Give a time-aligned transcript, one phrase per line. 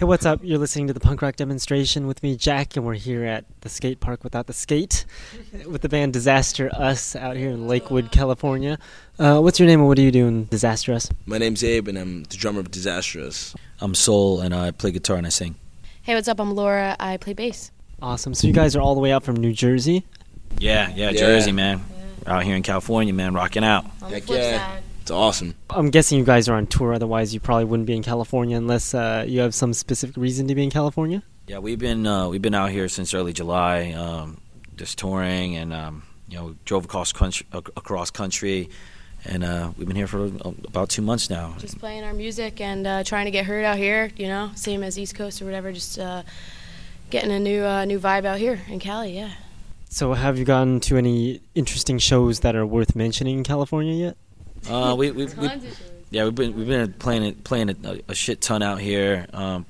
[0.00, 0.40] Hey, what's up?
[0.42, 3.68] You're listening to the punk rock demonstration with me, Jack, and we're here at the
[3.68, 5.04] skate park without the skate
[5.68, 8.78] with the band Disaster Us out here in Lakewood, California.
[9.18, 11.10] Uh, what's your name and what do you do in Disaster Us?
[11.26, 13.54] My name's Abe, and I'm the drummer of Disastrous.
[13.82, 15.56] I'm Saul, and I play guitar and I sing.
[16.00, 16.40] Hey, what's up?
[16.40, 16.96] I'm Laura.
[16.98, 17.70] I play bass.
[18.00, 18.32] Awesome.
[18.32, 20.06] So you guys are all the way out from New Jersey?
[20.56, 21.18] Yeah, yeah, Yeah.
[21.18, 21.84] Jersey, man.
[22.26, 23.84] Out here in California, man, rocking out.
[24.00, 24.66] On Heck the flip yeah.
[24.76, 24.82] side.
[25.00, 25.54] It's awesome.
[25.70, 28.94] I'm guessing you guys are on tour, otherwise you probably wouldn't be in California unless
[28.94, 31.22] uh, you have some specific reason to be in California.
[31.46, 34.40] Yeah, we've been uh, we've been out here since early July, um,
[34.76, 38.70] just touring, and um, you know, drove across country, across country,
[39.24, 41.54] and uh, we've been here for uh, about two months now.
[41.58, 44.10] Just playing our music and uh, trying to get heard out here.
[44.16, 45.72] You know, same as East Coast or whatever.
[45.72, 46.22] Just uh,
[47.10, 49.16] getting a new uh, new vibe out here in Cali.
[49.16, 49.32] Yeah.
[49.88, 54.16] So have you gotten to any interesting shows that are worth mentioning in California yet?
[54.68, 55.64] Uh, we, we, we, Tons
[56.10, 59.64] yeah, we've been we've been playing it playing a, a shit ton out here, um,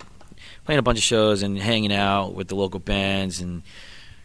[0.65, 3.63] playing a bunch of shows and hanging out with the local bands and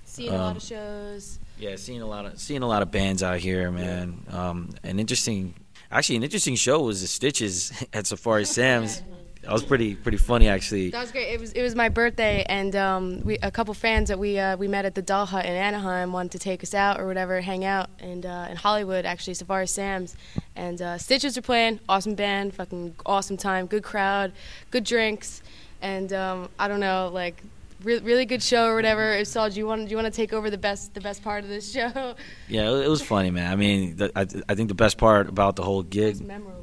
[0.05, 1.39] Seeing a lot Um, of shows.
[1.59, 4.23] Yeah, seeing a lot of seeing a lot of bands out here, man.
[4.31, 5.53] Um, an interesting,
[5.91, 9.02] actually, an interesting show was the Stitches at Safari Sam's.
[9.45, 10.89] That was pretty pretty funny, actually.
[10.89, 11.31] That was great.
[11.31, 14.57] It was it was my birthday, and um, we a couple fans that we uh,
[14.57, 17.39] we met at the Doll Hut in Anaheim wanted to take us out or whatever,
[17.41, 20.16] hang out, and uh, in Hollywood actually Safari Sam's,
[20.55, 21.79] and uh, Stitches were playing.
[21.88, 24.31] Awesome band, fucking awesome time, good crowd,
[24.71, 25.43] good drinks,
[25.79, 27.41] and um, I don't know like.
[27.83, 29.11] Re- really good show or whatever.
[29.13, 31.21] If Saul, do you want do you want to take over the best the best
[31.21, 32.16] part of this show?
[32.47, 33.51] Yeah, it, was funny, man.
[33.51, 36.51] I mean, the, I I think the best part about the whole gig, Most memorable
[36.53, 36.55] part.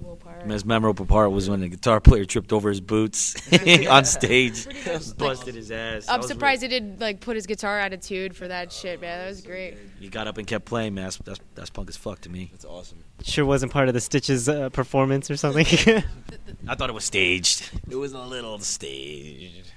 [0.43, 3.35] The most memorable part was when the guitar player tripped over his boots
[3.89, 6.07] on stage, Pretty like, busted his ass.
[6.07, 9.19] That I'm was surprised he didn't like put his guitar attitude for that shit, man.
[9.21, 9.75] That was great.
[9.75, 11.05] really- He got up and kept playing, man.
[11.05, 12.51] That's that's, that's punk as fuck to me.
[12.55, 12.99] It's awesome.
[13.23, 15.65] Sure wasn't part of the Stitches uh, performance or something.
[16.69, 17.71] I thought it was staged.
[17.89, 19.71] It was a little staged.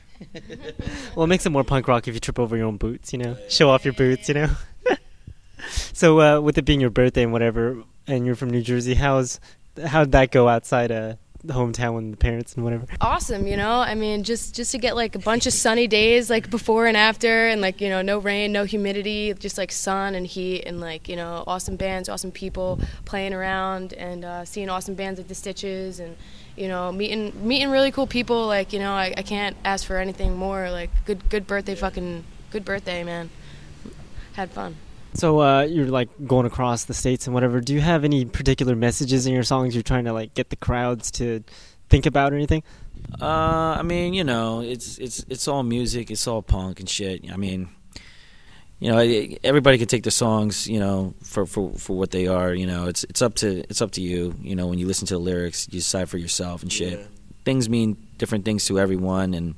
[1.15, 3.19] well, it makes it more punk rock if you trip over your own boots, you
[3.19, 3.37] know?
[3.49, 4.49] Show off your boots, you know?
[5.93, 9.39] so, uh, with it being your birthday and whatever, and you're from New Jersey, how's
[9.83, 12.85] how'd that go outside uh, the hometown with the parents and whatever?
[13.01, 13.79] awesome you know?
[13.79, 16.97] I mean just just to get like a bunch of sunny days like before and
[16.97, 20.79] after and like you know no rain no humidity just like sun and heat and
[20.79, 25.27] like you know awesome bands awesome people playing around and uh, seeing awesome bands like
[25.27, 26.15] the stitches and
[26.55, 29.97] you know meeting meeting really cool people like you know I, I can't ask for
[29.97, 33.29] anything more like good good birthday fucking good birthday man.
[34.33, 34.75] Had fun
[35.15, 37.61] So, uh, you're like going across the states and whatever.
[37.61, 40.57] Do you have any particular messages in your songs you're trying to like get the
[40.57, 41.43] crowds to
[41.89, 42.63] think about or anything?
[43.21, 47.31] Uh, I mean, you know, it's it's it's all music, it's all punk and shit.
[47.31, 47.69] I mean,
[48.79, 48.97] you know,
[49.43, 52.53] everybody can take the songs, you know, for, for, for what they are.
[52.53, 54.35] You know, it's it's up to it's up to you.
[54.41, 56.99] You know, when you listen to the lyrics, you decide for yourself and shit.
[56.99, 57.05] Yeah.
[57.45, 59.55] Things mean different things to everyone, and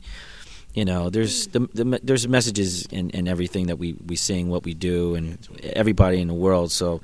[0.78, 4.64] you know, there's the, the there's messages in, in everything that we, we sing, what
[4.64, 6.72] we do, and everybody in the world.
[6.72, 7.02] So,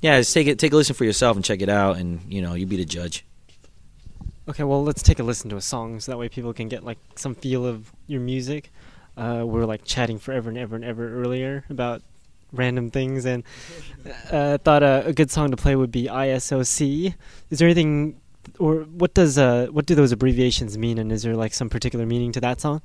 [0.00, 2.42] yeah, just take it take a listen for yourself and check it out, and you
[2.42, 3.24] know, you be the judge.
[4.48, 6.82] Okay, well, let's take a listen to a song so that way people can get
[6.82, 8.72] like some feel of your music.
[9.16, 12.02] Uh, we were like chatting forever and ever and ever earlier about
[12.52, 13.44] random things, and
[14.32, 17.14] uh, thought uh, a good song to play would be ISOC.
[17.50, 18.20] Is there anything,
[18.58, 22.04] or what does uh, what do those abbreviations mean, and is there like some particular
[22.04, 22.82] meaning to that song?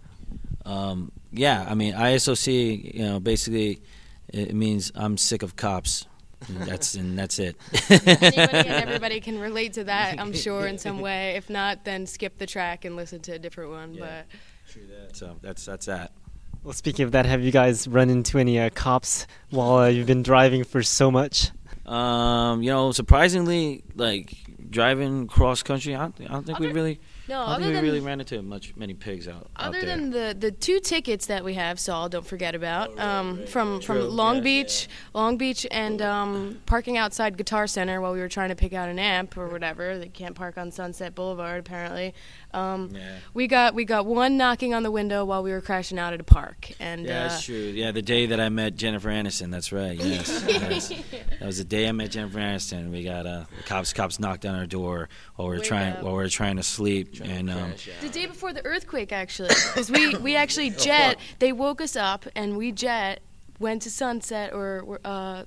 [0.68, 2.94] Um, yeah, I mean ISOC.
[2.96, 3.82] You know, basically,
[4.28, 6.06] it means I'm sick of cops.
[6.48, 7.56] And that's and that's it.
[7.90, 11.32] Anybody and everybody can relate to that, I'm sure, in some way.
[11.32, 13.96] If not, then skip the track and listen to a different one.
[13.96, 14.24] Yeah.
[14.70, 16.12] But So that's that's that.
[16.64, 20.06] Well, speaking of that, have you guys run into any uh, cops while uh, you've
[20.06, 21.52] been driving for so much?
[21.86, 24.36] Um, you know, surprisingly, like
[24.70, 27.00] driving cross country, I don't, I don't think we really,
[27.30, 29.82] no, I don't other think we really ran into much many pigs out, out other
[29.82, 29.96] there.
[29.96, 33.38] than the the two tickets that we have, Saul, don't forget about Oh, right, um,
[33.40, 33.84] right, from right.
[33.84, 38.20] from True, Long yeah, Beach, Long Beach, and um, parking outside Guitar Center while we
[38.20, 39.98] were trying to pick out an amp or whatever.
[39.98, 42.14] They can't park on Sunset Boulevard apparently.
[42.58, 46.00] Um, yeah, We got we got one knocking on the window while we were crashing
[46.00, 47.56] out at a park, and yeah, uh, that's true.
[47.56, 49.98] Yeah, the day that I met Jennifer Aniston, that's right.
[50.08, 50.90] Yes, yes.
[51.40, 52.92] that was the day I met Jennifer Aniston.
[52.92, 53.94] We got uh, the cops.
[53.94, 56.04] Cops knocked on our door while we were Wake trying up.
[56.04, 57.74] while we were trying to sleep, Trying to and um.
[58.02, 61.18] The day before the earthquake, actually, because we we actually jet.
[61.40, 63.22] They woke us up, and we jet
[63.60, 65.44] went to Sunset or uh,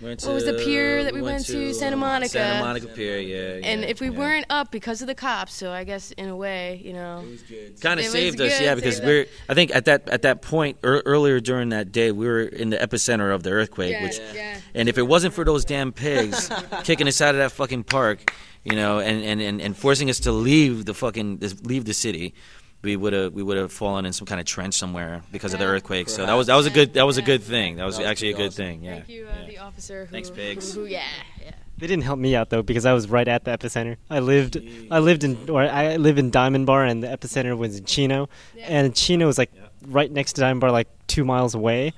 [0.00, 1.74] Went What was the pier that we went to?
[1.74, 2.30] Santa Monica.
[2.30, 3.66] Santa Monica Pier, yeah.
[3.68, 4.18] and if we yeah.
[4.18, 7.20] weren't up because of the cops, so I guess in a way, you know.
[7.20, 7.80] It was good.
[7.80, 9.26] kind of saved us, good, yeah, because we're.
[9.48, 12.70] I think at that at that point ear earlier during that day, we were in
[12.70, 13.92] the epicenter of the earthquake.
[13.92, 14.60] Yeah, Which, yeah.
[14.74, 16.50] and if it wasn't for those damn pigs
[16.84, 18.32] kicking us out of that fucking park,
[18.64, 22.34] you know, and, and, and, and forcing us to leave the fucking leave the city,
[22.82, 25.58] we would have we would have fallen in some kind of trench somewhere because of
[25.58, 25.72] the Yeah.
[25.72, 26.08] earthquake.
[26.08, 27.76] So that was that was a good that was a good thing.
[27.76, 28.64] That was That was actually a good awesome.
[28.64, 28.84] thing.
[28.84, 28.94] Yeah.
[28.94, 29.46] Thank you, uh, yeah.
[29.48, 30.04] the officer.
[30.06, 30.74] Who, Thanks, Biggs.
[30.74, 31.02] Who, yeah,
[31.42, 31.52] yeah.
[31.78, 33.96] They didn't help me out though because I was right at the epicenter.
[34.10, 34.56] I lived,
[34.90, 38.28] I lived in, or I live in Diamond Bar, and the epicenter was in Chino,
[38.56, 38.66] Yeah.
[38.68, 39.62] and Chino was like Yeah.
[39.86, 41.92] right next to Diamond Bar, like two miles away,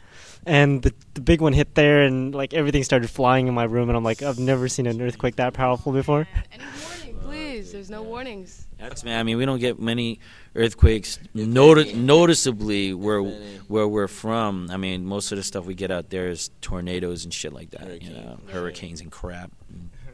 [0.47, 3.89] and the the big one hit there, and like everything started flying in my room,
[3.89, 6.27] and I'm like, I've never seen an earthquake that powerful before.
[6.53, 7.73] Any warning, please?
[7.73, 8.67] There's no warnings.
[8.81, 9.19] That's man.
[9.21, 10.21] I mean, we don't get many
[10.55, 13.23] earthquakes noti- noticeably where
[13.69, 14.69] where we're from.
[14.71, 17.71] I mean, most of the stuff we get out there is tornadoes and shit like
[17.71, 18.03] that.
[18.03, 19.53] You know, hurricanes and crap.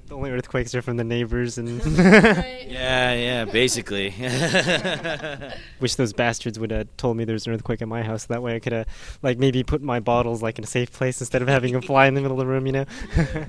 [0.06, 2.66] The only earthquakes are from the neighbors, and Right.
[2.68, 4.14] Yeah, yeah, basically.
[5.80, 8.22] wish those bastards would have told me there's an earthquake at my house.
[8.22, 8.86] so That way I could have,
[9.22, 12.06] like, maybe put my bottles like in a safe place instead of having them fly
[12.06, 12.84] in the middle of the room, you know.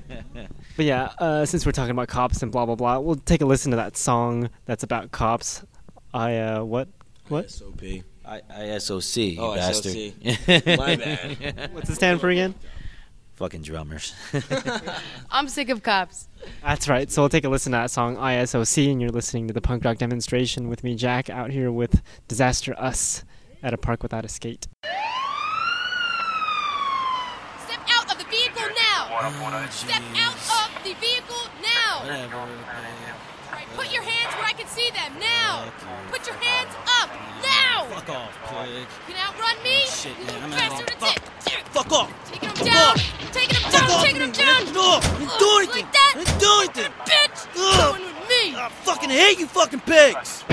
[0.76, 3.44] But yeah, uh, since we're talking about cops and blah blah blah, we'll take a
[3.46, 5.64] listen to that song that's about cops.
[6.14, 6.86] I uh, what?
[7.26, 7.50] What?
[7.50, 7.82] SOP.
[8.24, 9.92] I, ISOC, Oh, bastard.
[9.92, 10.78] SOC.
[10.78, 11.70] My bad.
[11.72, 12.54] What's it stand for again?
[13.38, 14.14] Fucking drummers.
[15.30, 16.28] I'm sick of cops.
[16.60, 17.08] That's right.
[17.08, 19.84] So we'll take a listen to that song ISOC, and you're listening to the punk
[19.84, 23.24] rock demonstration with me, Jack, out here with Disaster Us
[23.62, 24.66] at a park without a skate.
[27.62, 29.06] Step out of the vehicle now.
[29.70, 32.02] Step out of the vehicle now.
[33.78, 35.70] Right, put your hands where I can see them now.
[36.10, 37.10] Put your hands up
[37.42, 37.84] now.
[37.94, 38.86] Fuck off, pig.
[39.08, 39.78] You can outrun me.
[39.84, 40.90] Oh, shit, man, I'm out bastard.
[40.90, 41.68] of- That's.
[41.70, 42.12] Fuck off.
[42.32, 42.96] Taking them down.
[43.32, 44.02] Taking them down.
[44.02, 44.72] Taking them down.
[44.72, 45.84] No, I didn't do anything.
[45.84, 46.12] Like that.
[46.16, 46.92] I didn't do anything.
[47.06, 47.40] Bitch.
[47.56, 47.94] Ugh.
[47.94, 48.56] Going with me.
[48.56, 50.44] I fucking hate you fucking pigs.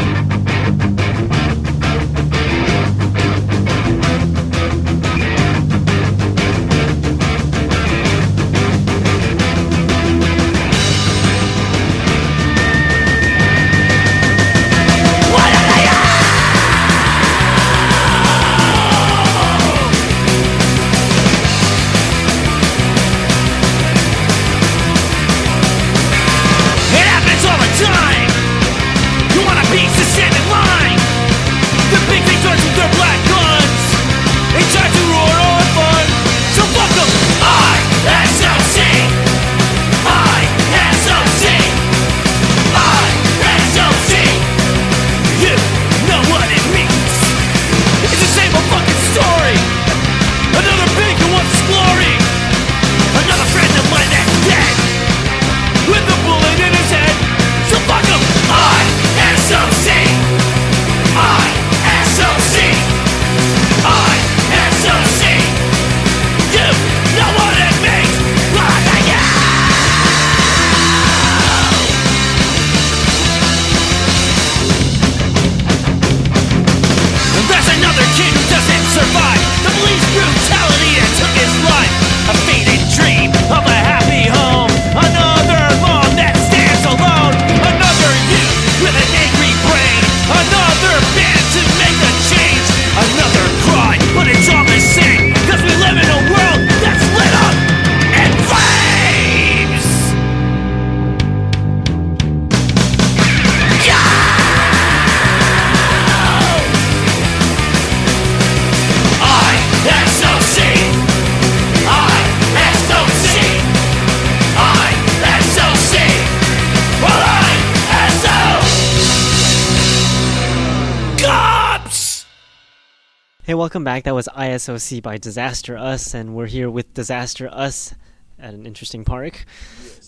[123.76, 124.04] Welcome back.
[124.04, 127.94] That was ISOC by Disaster Us, and we're here with Disaster Us
[128.40, 129.44] at an interesting park.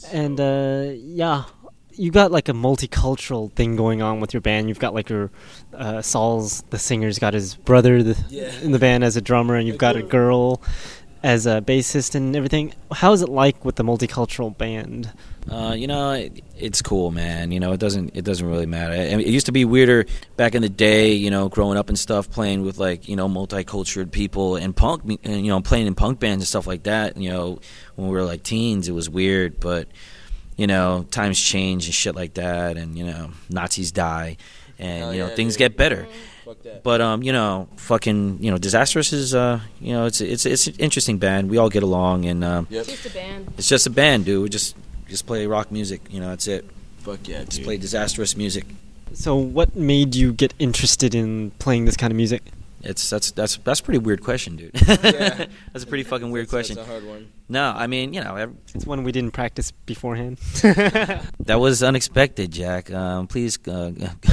[0.10, 1.44] And uh, yeah,
[1.92, 4.70] you got like a multicultural thing going on with your band.
[4.70, 5.32] You've got like your
[5.74, 8.58] uh, Saul's the singer's got his brother the, Yeah.
[8.62, 10.62] in the band as a drummer, and you've got a girl
[11.24, 12.74] as a bassist and everything.
[12.92, 15.12] How is it like with the multicultural band?
[15.50, 17.52] Uh, you know, it, it's cool, man.
[17.52, 18.94] You know, it doesn't it doesn't really matter.
[18.94, 20.06] I mean, it used to be weirder
[20.36, 21.14] back in the day.
[21.14, 25.06] You know, growing up and stuff, playing with like you know multicultural people and punk,
[25.06, 27.16] mu- and you know, playing in punk bands and stuff like that.
[27.18, 27.60] You know,
[27.96, 29.88] when we were like teens, it was weird, but
[30.58, 34.36] you know, times change and shit like that, and you know, Nazis die,
[34.80, 35.60] and Hell you know, yeah, things dude.
[35.60, 36.04] get better.
[36.04, 36.37] Fuck that.
[36.84, 40.68] But um, you know, fucking, you know, disastrous is uh, you know, it's it's it's
[40.68, 41.50] an interesting band.
[41.50, 42.86] We all get along, and um, Yep.
[42.86, 43.54] Just a band.
[43.58, 44.44] it's just a band, dude.
[44.44, 44.76] We just
[45.10, 46.02] just play rock music.
[46.10, 46.66] You know, that's it.
[47.00, 47.66] Fuck yeah, Just dude.
[47.66, 48.66] play disastrous music.
[49.14, 52.44] So, what made you get interested in playing this kind of music?
[52.84, 54.72] It's that's that's that's a pretty weird question, dude.
[54.88, 55.46] Yeah.
[55.74, 56.76] that's a pretty fucking weird That's- question.
[56.76, 57.28] That's a hard one.
[57.50, 60.38] No, I mean, you know, ev- It's one we didn't practice beforehand.
[60.62, 62.92] that was unexpected, Jack.
[62.92, 63.58] Um, please.
[63.66, 63.92] Uh,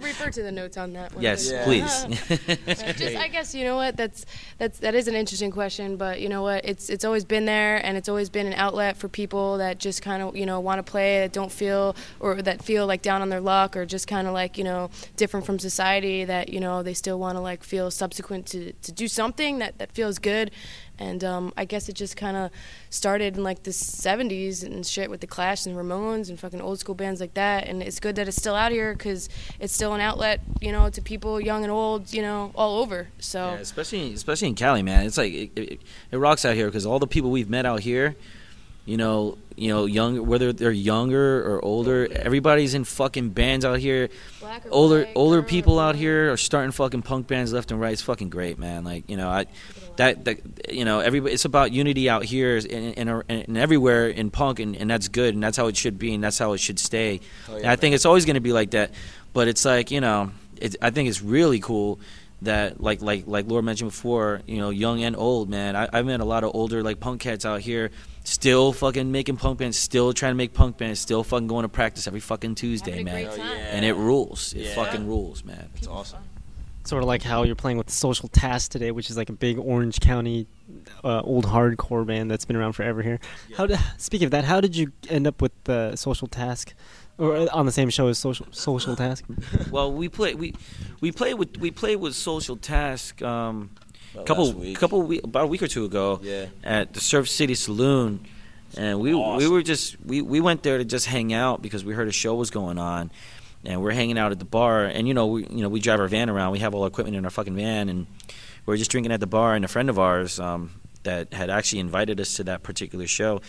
[0.00, 1.22] Refer to the notes on that one.
[1.24, 1.64] yes, Yeah.
[1.64, 2.04] please.
[2.96, 4.24] Just, I guess you know what that's
[4.58, 7.84] that's that is an interesting question, but you know what it's it's always been there,
[7.84, 10.78] and it's always been an outlet for people that just kind of you know want
[10.84, 14.06] to play that don't feel or that feel like down on their luck or just
[14.06, 17.40] kind of like you know different from society that you know they still want to
[17.40, 20.52] like feel subsequent to to do something that that feels good,
[21.02, 22.50] and um, I guess it just kind of
[22.90, 26.78] started in like the 70s and shit with the Clash and Ramones and fucking old
[26.78, 27.66] school bands like that.
[27.66, 29.28] And it's good that it's still out here because
[29.58, 33.08] it's still an outlet, you know, to people young and old, you know, all over.
[33.18, 35.04] So Yeah, especially especially in Cali, man.
[35.06, 35.80] It's like it, it,
[36.12, 38.14] it rocks out here because all the people we've met out here,
[38.84, 43.80] you know, you know, young whether they're younger or older, everybody's in fucking bands out
[43.80, 44.08] here.
[44.70, 47.92] Older white, older people out here are starting fucking punk bands left and right.
[47.92, 48.84] It's fucking great, man.
[48.84, 49.46] Like you know, I
[49.96, 51.34] that that you know, everybody.
[51.34, 55.34] It's about unity out here and, and, and everywhere in punk, and, and that's good,
[55.34, 57.20] and that's how it should be, and that's how it should stay.
[57.48, 58.90] Oh, and yeah, I think it's always going to be like that.
[59.32, 62.00] But it's like you know, it, I think it's really cool
[62.42, 65.76] that like like like Laura mentioned before, you know, young and old, man.
[65.76, 67.90] I, I've met a lot of older like punk cats out here,
[68.24, 71.68] still fucking making punk bands, still trying to make punk bands, still fucking going to
[71.68, 73.28] practice every fucking Tuesday, man.
[73.30, 73.44] Oh, yeah.
[73.44, 74.54] And it rules.
[74.54, 74.74] It Yeah.
[74.74, 75.68] fucking rules, man.
[75.76, 76.20] It's awesome.
[76.84, 79.32] Sort of like how you're playing with the Social Task today, which is like a
[79.32, 80.46] big Orange County
[81.04, 83.20] uh, old hardcore band that's been around forever here.
[83.56, 86.74] How did, speaking of that, how did you end up with the Social Task,
[87.18, 89.24] or uh, on the same show as Social Social Task?
[89.70, 90.54] Well, we play we
[91.00, 93.70] we play with we play with Social Task um
[94.14, 94.78] About couple last week.
[94.78, 96.46] couple we, about a week or two ago Yeah.
[96.64, 98.26] at the Surf City Saloon,
[98.76, 101.94] and we we were just we we went there to just hang out because we
[101.94, 103.10] heard a show was going on,
[103.64, 106.00] and we're hanging out at the bar, and you know we you know we drive
[106.00, 108.06] our van around, we have all our equipment in our fucking van, and
[108.66, 110.72] we are just drinking at the bar, and a friend of ours um,
[111.04, 113.40] that had actually invited us to that particular show.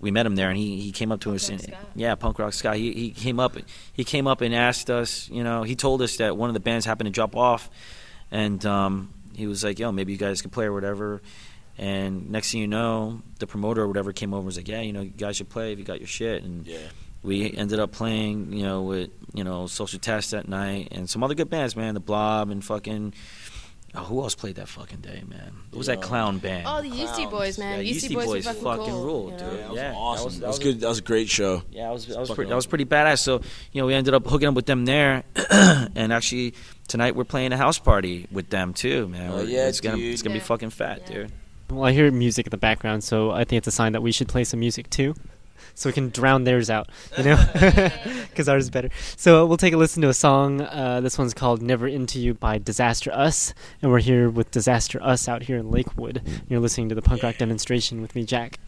[0.00, 1.48] We met him there, and he, he came up to Punk us.
[1.48, 1.76] And, Scott.
[1.96, 2.76] yeah, Punk Rock Scott.
[2.76, 3.56] He, he came up.
[3.92, 5.28] He came up and asked us.
[5.28, 7.68] You know, he told us that one of the bands happened to drop off,
[8.30, 11.20] and um, he was like, "Yo, maybe you guys could play or whatever."
[11.78, 14.82] And next thing you know, the promoter or whatever came over and was like, "Yeah,
[14.82, 16.78] you know, you guys should play if you got your shit." And Yeah.
[17.28, 21.22] We ended up playing, you know, with you know Social Task that night and some
[21.22, 21.94] other good bands, man.
[21.94, 23.14] The Blob and fucking.
[23.94, 25.52] Oh, who else played that fucking day, man?
[25.70, 26.66] What was that clown band?
[26.68, 27.30] Oh, the Yeasty Clowns.
[27.30, 27.76] Boys, man.
[27.76, 29.46] Yeah, Yeasty, Yeasty Boys, Boys fucking, fucking cool, ruled, you dude.
[29.46, 29.56] know?
[29.56, 30.24] That was Yeah, that awesome.
[30.26, 30.80] was- That that was, was- good.
[30.80, 31.62] That was a great show.
[31.70, 33.18] Yeah, that was that was Fucking pretty, that was pretty badass.
[33.20, 33.40] So
[33.72, 36.52] you know, we ended up hooking up with them there, and actually
[36.86, 39.30] tonight we're playing a house party with them too, man.
[39.32, 40.12] Oh, yeah, it's gonna dude.
[40.12, 41.12] it's gonna be fucking fat, Yeah.
[41.14, 41.32] dude.
[41.70, 44.12] Well, I hear music in the background, so I think it's a sign that we
[44.12, 45.14] should play some music too,
[45.78, 47.36] so we can drown theirs out, you know,
[48.30, 48.90] because ours is better.
[49.16, 50.60] So we'll take a listen to a song.
[50.60, 55.00] Uh, this one's called "Never Into You" by Disaster Us, and we're here with Disaster
[55.00, 56.20] Us out here in Lakewood.
[56.48, 58.58] You're listening to the punk rock demonstration with me, Jack.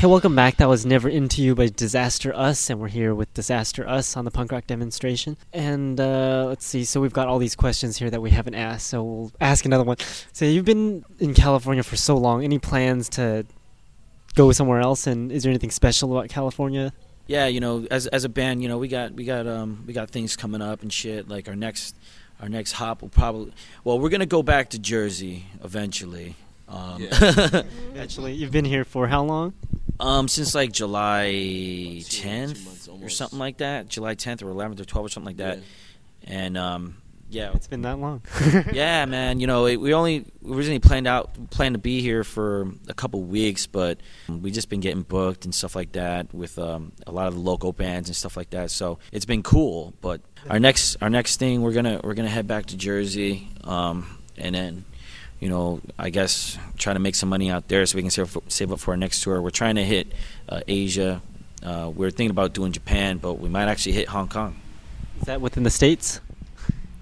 [0.10, 0.58] welcome back.
[0.58, 4.26] That was Never Into You by Disaster Us, and we're here with Disaster Us on
[4.26, 5.38] the punk rock demonstration.
[5.54, 8.88] And uh, let's see, so we've got all these questions here that we haven't asked,
[8.88, 9.98] so we'll ask another one.
[10.34, 12.44] So you've been in California for so long.
[12.44, 13.46] Any plans to
[14.34, 15.06] go somewhere else?
[15.06, 16.92] And is there anything special about California?
[17.28, 19.94] Yeah, you know, as as a band, you know, we got we got um we
[19.94, 21.30] got things coming up and shit.
[21.30, 21.96] Like our next
[22.42, 26.36] our next hop will probably well, we're gonna go back to Jersey eventually.
[26.68, 27.08] Um,
[27.98, 29.54] Actually, you've been here for how long?
[30.00, 34.80] Um, since like July Two- two 10th or something like that, July 10th or 11th
[34.80, 35.60] or 12th or something like that.
[36.24, 36.98] And um,
[37.30, 38.22] yeah, It's been that long.
[38.74, 39.40] yeah, man.
[39.40, 42.94] You know, it, we only we originally planned out planned to be here for a
[42.94, 47.12] couple weeks, but we just been getting booked and stuff like that with um, a
[47.12, 48.72] lot of the local bands and stuff like that.
[48.72, 49.94] So it's been cool.
[50.02, 54.18] But our next our next thing we're gonna we're gonna head back to Jersey, um,
[54.38, 54.86] and then.
[55.40, 58.38] You know, I guess try to make some money out there so we can save,
[58.50, 59.42] save up for our next tour.
[59.42, 60.12] We're trying to hit
[60.50, 61.22] uh, Asia.
[61.64, 64.56] Uh, we're thinking about doing Japan, but we might actually hit Hong Kong.
[65.20, 66.20] Is that within the states?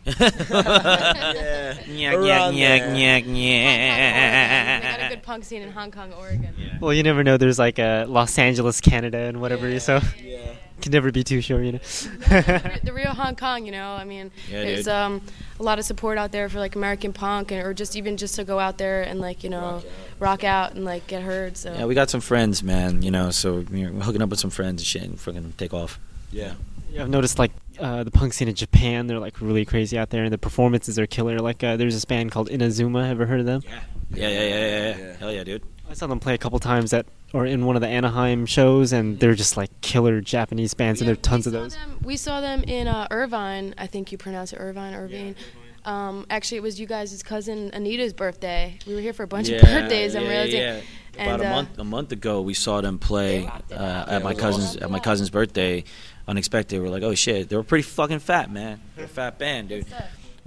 [0.07, 1.73] Yeah.
[1.87, 2.89] Nyah, Around nyah, there.
[2.95, 4.81] nyah, Kong, Oregon.
[4.81, 6.55] Got a good punk scene in Hong Kong, Oregon.
[6.79, 7.37] Well, you never know.
[7.37, 9.67] There's like uh, Los Angeles, Canada, and whatever.
[9.67, 9.79] Yeah.
[9.79, 10.53] So Yeah.
[10.81, 11.77] Can never be too sure, you know.
[11.79, 13.91] the the real Hong Kong, you know.
[13.91, 14.93] I mean, Yeah, there's dude.
[14.93, 15.21] um
[15.59, 18.35] a lot of support out there for like American punk, and, or just even just
[18.35, 19.83] to go out there and like you know
[20.19, 21.57] rock out, and like get heard.
[21.57, 23.01] So Yeah, we got some friends, man.
[23.01, 25.73] You know, so we're we're hooking up with some friends and shit, and fucking take
[25.73, 25.99] off.
[26.31, 26.53] Yeah.
[26.89, 29.07] Yeah, I've noticed like uh, the punk scene in Japan.
[29.07, 31.37] They're like really crazy out there, and the performances are killer.
[31.39, 33.09] Like uh, there's this band called Inazuma.
[33.09, 33.61] Ever heard of them?
[33.65, 34.97] Yeah, yeah, yeah, yeah, yeah.
[34.97, 35.17] Yeah.
[35.17, 35.63] Hell yeah, dude.
[35.89, 38.93] I saw them play a couple times at or in one of the Anaheim shows,
[38.93, 41.75] and they're just like killer Japanese bands, and there are tons of those.
[41.75, 43.75] Them, we saw them in uh, Irvine.
[43.77, 45.35] I think you pronounce it Irvine, Irvine.
[45.83, 48.77] Um, actually, it was you guys' cousin Anita's birthday.
[48.85, 50.15] We were here for a bunch yeah, of birthdays.
[50.15, 50.59] I'm yeah, realizing.
[50.59, 50.81] yeah.
[51.17, 54.33] And, About a uh, month a month ago, we saw them play uh, at my
[54.33, 54.83] cousin's awesome.
[54.83, 55.83] at my cousin's birthday.
[56.27, 56.81] Unexpected.
[56.81, 58.81] We're like, oh shit, they were pretty fucking fat, man.
[58.97, 59.85] They're a fat band, dude.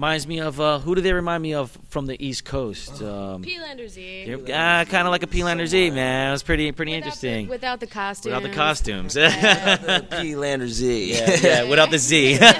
[0.00, 3.02] Reminds me of uh, who do they remind me of from the East Coast?
[3.02, 4.34] Um, P-Lander Z.
[4.46, 6.28] they're uh, kind of like a P-Lander Z, man.
[6.28, 7.48] It was pretty pretty Without the- interesting.
[7.48, 8.24] without the costumes.
[8.34, 9.12] Without the costumes.
[9.14, 11.12] The P Lander Z.
[11.12, 12.38] yeah, yeah, without the Z.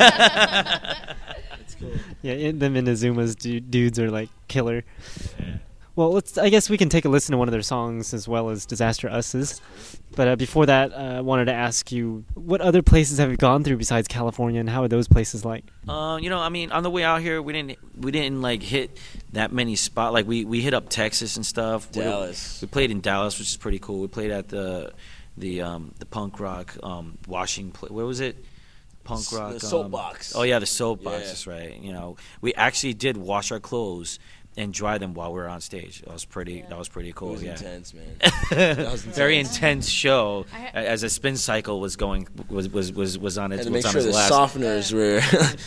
[2.21, 4.85] Yeah, in, them Inazuma's du- dudes are like killer.
[6.01, 6.39] Well, let's.
[6.39, 8.65] I guess we can take a listen to one of their songs as well as
[8.65, 9.61] Disaster Us's.
[10.17, 13.37] But uh, before that, uh, I wanted to ask you, what other places have you
[13.37, 15.63] gone through besides California, and how are those places like?
[15.87, 18.63] Uh, you know, I mean, on the way out here, we didn't we didn't like
[18.63, 18.97] hit
[19.35, 20.15] that many spot.
[20.15, 21.95] Like we we hit up Texas and stuff.
[21.95, 22.63] We- Dallas.
[22.63, 24.01] We, played in Dallas, which is pretty cool.
[24.01, 24.95] We played at the
[25.37, 27.73] the um the punk rock um washing.
[27.73, 28.43] Pla- where was it?
[29.05, 29.49] Punk rock.
[29.51, 30.35] the um, soapbox.
[30.35, 31.21] oh yeah, the soapbox.
[31.21, 31.27] Yeah.
[31.27, 31.79] That's right.
[31.79, 34.19] You know, we actually did wash our clothes
[34.57, 36.01] and dry them while we were on stage.
[36.03, 36.63] That was pretty.
[36.69, 37.31] That was pretty It cool.
[37.33, 37.53] was yeah.
[37.53, 38.17] intense, man.
[38.51, 39.57] That was Very intense.
[39.57, 43.61] intense show I as a spin cycle was going was was was was on its
[43.61, 44.33] Had to make on sure its the last.
[44.33, 45.21] softeners were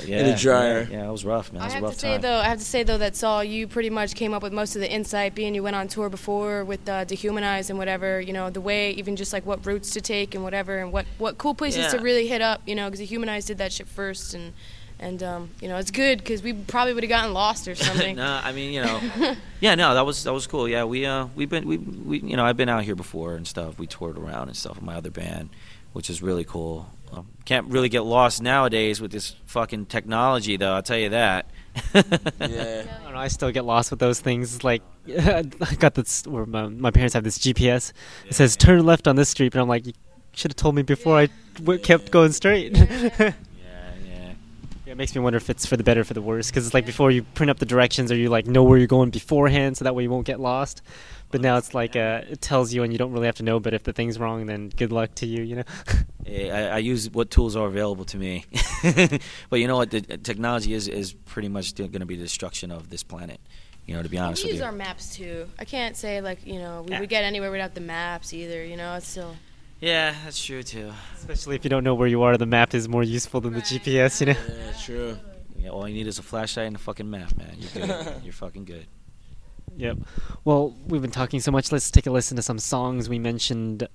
[0.05, 0.85] yeah, in the dryer.
[0.91, 1.61] Yeah, yeah, it was rough, man.
[1.61, 2.21] It I was a have rough to say time.
[2.21, 4.75] though, I have to say though that Saul, you pretty much came up with most
[4.75, 8.19] of the insight, being you went on tour before with uh, Dehumanize and whatever.
[8.19, 11.05] You know, the way, even just like what routes to take and whatever, and what
[11.19, 12.61] what cool places to really hit up.
[12.65, 14.51] You know, because Dehumanize did that shit first, and
[15.03, 18.15] and um, you know, it's good because we probably would have gotten lost or something.
[18.15, 19.01] nah, I mean, you know,
[19.59, 20.67] yeah, no, that was that was cool.
[20.67, 23.45] Yeah, we uh we've been we we you know I've been out here before and
[23.47, 23.77] stuff.
[23.77, 25.49] We toured around and stuff with my other band,
[25.91, 26.87] which is really cool.
[27.11, 30.73] Um, can't really get lost nowadays with this fucking technology, though.
[30.73, 31.45] I'll tell you that.
[31.93, 32.83] Yeah.
[32.99, 33.19] I don't know.
[33.19, 34.63] I still get lost with those things.
[34.63, 35.43] Like I
[35.79, 36.25] got this.
[36.25, 37.93] Where my, my parents have this GPS.
[38.27, 39.93] It says turn left on this street, and I'm like, you
[40.33, 42.77] should have told me before I w- kept going straight.
[44.93, 44.97] Yeah, yeah.
[44.97, 46.49] Yeah, it makes me wonder if it's for the better or for the worse.
[46.49, 48.87] Because it's like before you print up the directions, or you like know where you're
[48.87, 50.81] going beforehand, so that way you won't get lost.
[51.31, 53.59] But now it's like uh, it tells you, and you don't really have to know.
[53.59, 55.43] But if the thing's wrong, then good luck to you.
[55.43, 55.63] You know.
[56.25, 58.45] Hey, I, I use what tools are available to me.
[59.49, 59.91] but you know what?
[59.91, 63.41] The uh, technology is is pretty much going to be the destruction of this planet.
[63.85, 64.65] You know, to be honest we with use you.
[64.65, 65.49] our maps too.
[65.59, 67.01] I can't say like you know we Yeah.
[67.01, 68.63] would get anywhere without the maps either.
[68.63, 69.35] You know, it's still.
[69.83, 70.93] Yeah, that's true too.
[71.13, 73.59] Especially if you don't know where you are, the map is more useful than the
[73.59, 74.21] GPS.
[74.21, 74.39] You know.
[74.47, 75.17] Yeah, true.
[75.57, 77.57] Yeah, all you need is a flashlight and a fucking map, man.
[77.59, 78.13] You're good.
[78.23, 78.87] You're fucking good.
[79.75, 79.97] Yep.
[80.45, 81.69] Well, we've been talking so much.
[81.73, 83.09] Let's take a listen to some songs.
[83.09, 83.85] We mentioned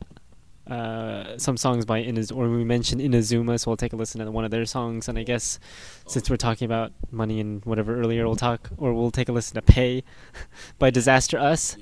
[0.67, 4.31] uh, some songs by Inaz, or we mentioned Inazuma, so we'll take a listen to
[4.31, 5.09] one of their songs.
[5.09, 5.59] And I guess
[6.07, 9.55] since we're talking about money and whatever earlier, we'll talk, or we'll take a listen
[9.55, 10.05] to "Pay"
[10.79, 11.79] by Disaster Us.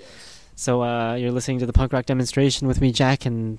[0.54, 3.58] So uh, you're listening to the punk rock demonstration with me, Jack, and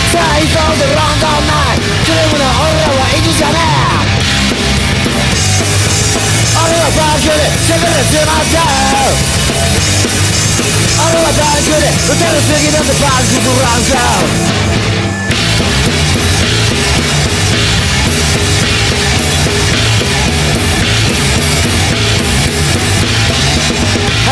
[0.11, 4.11] 最高でロンドンナイトクルームの俺らは意地じゃねえ
[6.59, 8.67] 俺はバンクで攻めれてまっちゃう
[11.07, 14.19] 俺はバンクで打てるすぎだってバンクブランカハ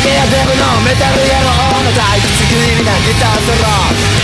[0.04, 1.52] ゲやデブのメタル野郎
[1.84, 3.68] の退屈グリーなギターソロ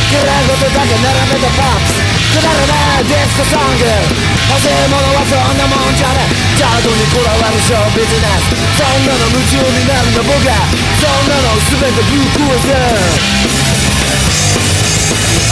[0.08, 0.48] 嫌い。
[0.48, 10.64] 事だけ並べたパンプくだらないディスコソング欲しいものはそんなもんじゃねえチャートにこだわるショービジネスそんなの夢中になるの僕は
[11.02, 12.72] そんなの全てぶっ壊す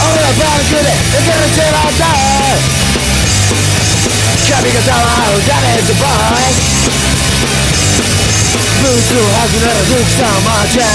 [0.00, 2.08] 俺はパンクで抜けるちまった
[4.54, 6.08] 髪型はダメージボー
[8.20, 8.23] イ
[8.84, 10.86] ブースを履くならドクターマーちゃん。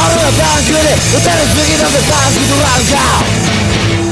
[0.00, 0.78] 俺はパンクで
[1.18, 1.84] 打たれすぎだ。
[1.90, 4.03] ぜパンクドランカー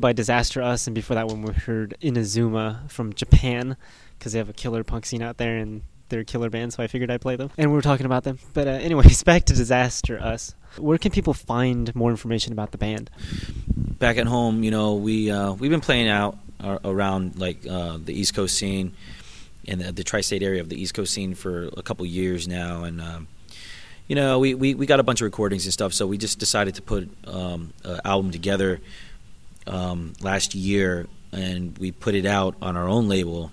[0.00, 3.76] by Disaster Us, and before that one we heard Inazuma from Japan,
[4.18, 6.82] because they have a killer punk scene out there, and they're a killer band, so
[6.82, 7.50] I figured I'd play them.
[7.58, 8.38] And we were talking about them.
[8.54, 10.54] But uh, anyways, back to Disaster Us.
[10.78, 13.10] Where can people find more information about the band?
[13.98, 16.38] back at home, you know, we uh, we've been playing out
[16.84, 18.94] around like uh, the East Coast scene
[19.68, 22.84] and the, the tri-state area of the East Coast scene for a couple years now,
[22.84, 23.28] and um,
[24.06, 26.38] you know, we, we, we got a bunch of recordings and stuff, so we just
[26.38, 28.80] decided to put um, an album together
[29.66, 33.52] um, last year, and we put it out on our own label,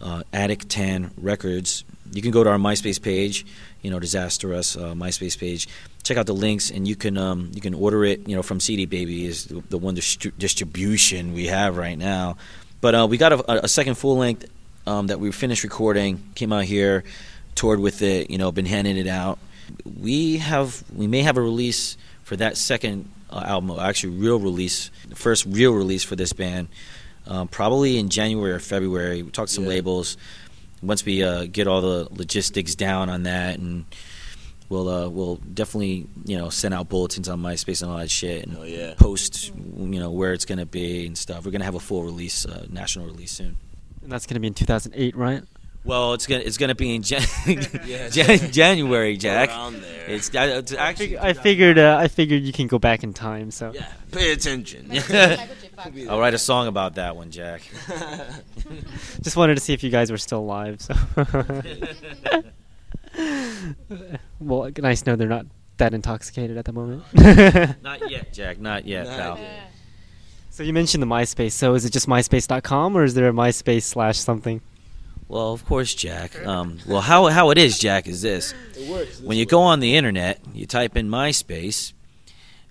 [0.00, 1.84] uh, Attic Tan Records.
[2.12, 3.46] You can go to our MySpace page,
[3.82, 5.68] you know, Disaster Us uh, MySpace page.
[6.02, 8.60] Check out the links, and you can um, you can order it, you know, from
[8.60, 12.36] CD Baby is the, one distri- distribution we have right now.
[12.80, 14.46] But uh, we got a, a second full length
[14.86, 17.04] um, that we finished recording, came out here,
[17.54, 19.38] toured with it, you know, been handing it out.
[20.00, 24.90] We have we may have a release for that second uh, album, actually real release,
[25.08, 26.68] the first real release for this band,
[27.26, 29.22] um, probably in January or February.
[29.22, 29.70] We talked to some Yeah.
[29.70, 30.16] labels.
[30.82, 33.84] Once we uh, get all the logistics down on that, and
[34.68, 38.46] we'll uh, we'll definitely you know send out bulletins on MySpace and all that shit,
[38.46, 38.94] and Oh, yeah.
[38.96, 41.44] post you know where it's gonna be and stuff.
[41.44, 43.56] We're gonna have a full release, uh, national release soon.
[44.02, 45.42] And that's going to be in 2008, right?
[45.84, 47.20] Well, it's gonna it's gonna be in Jan-
[47.86, 48.08] Yeah.
[48.08, 49.50] Jan- January, Jack.
[49.50, 50.04] Around there.
[50.08, 53.50] It's, uh, it's actually I figured uh, I figured you can go back in time.
[53.50, 53.92] So yeah.
[54.10, 54.90] Pay attention.
[56.08, 57.62] I'll write a song about that one, Jack.
[59.22, 60.80] just wanted to see if you guys were still alive.
[60.80, 60.94] So
[64.40, 67.02] well, nice to know they're not that intoxicated at the moment.
[67.82, 68.58] Not yet, Jack.
[68.58, 69.38] Not yet, Not pal.
[69.38, 69.70] yet.
[70.50, 71.52] so you mentioned the MySpace.
[71.52, 74.60] So is it just MySpace.com or is there a MySpace slash something?
[75.28, 76.44] Well, of course, Jack.
[76.46, 79.20] Um, well, how how it is, Jack, is this: It works.
[79.20, 81.92] when you go on the internet, you type in MySpace,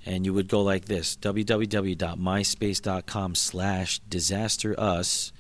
[0.06, 5.32] and you would go like this: www.myspace.com/slash disaster us,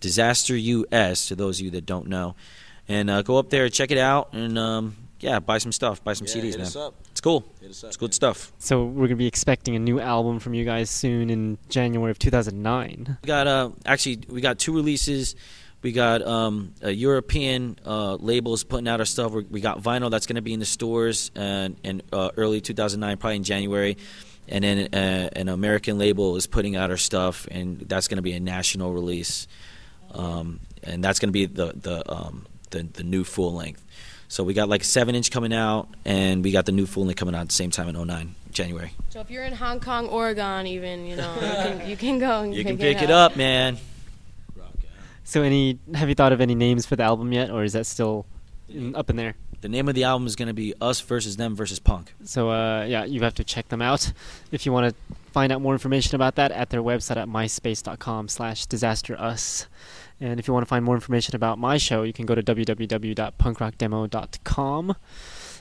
[0.00, 0.56] disaster
[0.92, 1.28] us.
[1.28, 2.34] To those of you that don't know,
[2.88, 6.14] and uh, go up there, check it out, and um, yeah, buy some stuff, buy
[6.14, 6.66] some yeah, CDs, hit man.
[6.66, 6.94] us up.
[7.12, 7.44] It's cool.
[7.60, 7.88] Hit us up.
[7.88, 8.12] It's good man.
[8.12, 8.52] stuff.
[8.58, 12.18] So we're gonna be expecting a new album from you guys soon in January of
[12.18, 13.18] 2009.
[13.22, 15.36] We got uh actually we got two releases.
[15.82, 19.32] We got um, a European uh, labels putting out our stuff.
[19.32, 22.60] we we got vinyl that's going to be in the stores and in uh, early
[22.60, 23.96] 2009, probably in January.
[24.46, 28.22] And then uh, an American label is putting out our stuff, and that's going to
[28.22, 29.46] be a national release.
[30.12, 33.82] Um, and that's going to be the the, um, the the new full length.
[34.28, 37.04] So we got like a seven inch coming out, and we got the new full
[37.04, 38.92] length coming out at the same time in 09, January.
[39.08, 42.42] So if you're in Hong Kong, Oregon, even you know, you can, you can go
[42.42, 43.78] and You can pick pick it up, man.
[45.30, 45.42] Rock out.
[45.42, 47.84] So any have you thought of any names for the album yet, or is that
[47.86, 48.24] still
[48.68, 49.34] in, up in there?
[49.60, 52.14] The name of the album is going to be Us versus Them versus Punk.
[52.24, 54.10] So uh, yeah, you have to check them out
[54.52, 54.96] if you want to
[55.32, 59.66] find out more information about that at their website at myspace.com slash disasterus.
[60.20, 62.42] And if you want to find more information about my show, you can go to
[62.42, 64.96] www.punkrockdemo.com.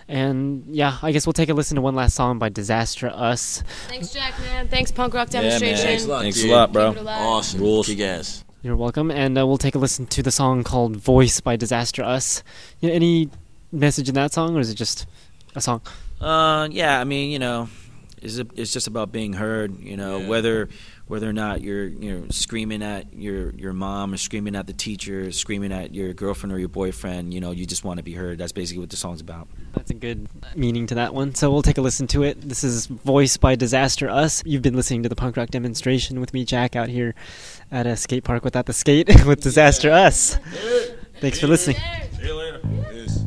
[0.10, 3.64] And yeah, I guess we'll take a listen to one last song by Disaster Us.
[3.88, 4.68] Thanks, Jack, man.
[4.68, 5.78] Thanks, punk rock Demonstration.
[5.78, 5.84] Yeah, man.
[5.84, 5.88] demonstration.
[5.88, 6.50] Thanks a lot, Thanks dude.
[6.50, 6.90] a lot, bro.
[6.92, 7.22] Keep it alive.
[7.22, 7.60] Awesome.
[7.62, 7.88] Rules.
[7.88, 8.44] Kick ass.
[8.62, 9.10] You're welcome.
[9.10, 12.44] And uh, we'll take a listen to the song called Voice by Disaster Us.
[12.82, 13.30] You know, any
[13.72, 15.06] message in that song, or is it just
[15.56, 15.82] a song?
[16.20, 17.70] Uh, yeah, I mean, you know,
[18.22, 19.80] it's, it's just about being heard.
[19.80, 20.28] You know, Yeah.
[20.28, 20.70] whether
[21.08, 24.74] whether or not you're you know screaming at your your mom or screaming at the
[24.74, 27.34] teacher, screaming at your girlfriend or your boyfriend.
[27.34, 28.38] You know, you just want to be heard.
[28.38, 29.48] That's basically what the song's about.
[29.74, 31.34] That's a good meaning to that one.
[31.34, 32.42] So we'll take a listen to it.
[32.42, 34.44] This is Voice by Disaster Us.
[34.46, 37.16] You've been listening to the punk rock demonstration with me, Jack, out here
[37.72, 40.38] at a skate park without the skate with Disaster Us.
[41.20, 41.78] Thanks for listening.
[42.18, 42.60] See you later.
[42.90, 43.26] Peace.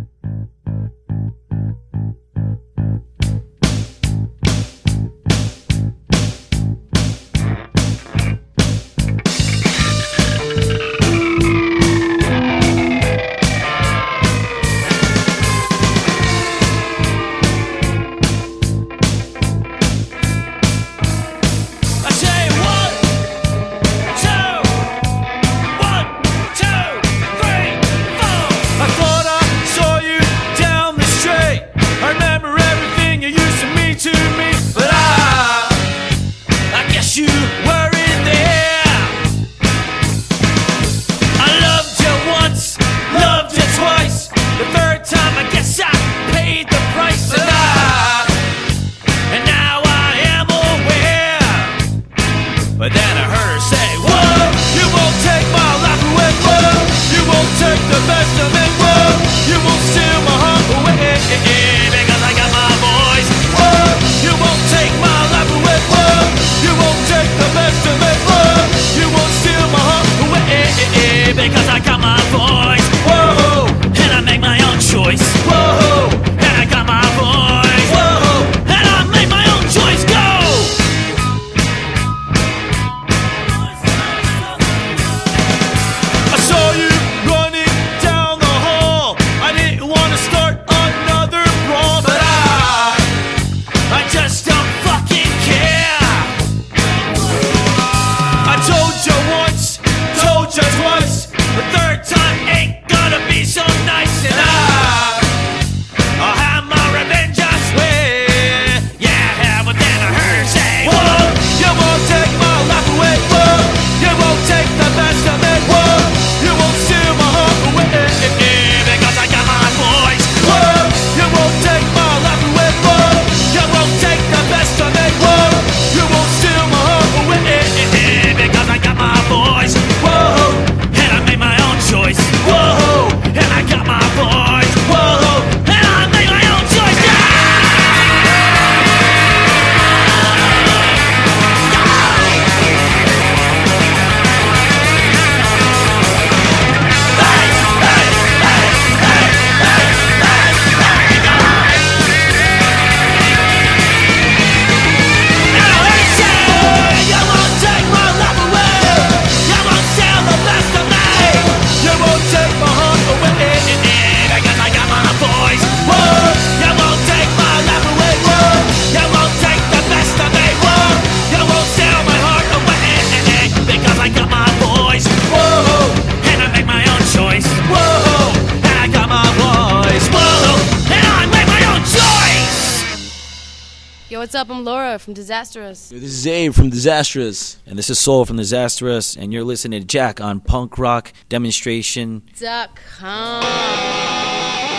[185.52, 185.90] Disastrous.
[185.90, 187.58] This is Abe from Disastrous.
[187.66, 192.22] And this is Saul from Disastrous, and you're listening to Jack on Punk Rock Demonstration.
[192.40, 194.71] Dot com.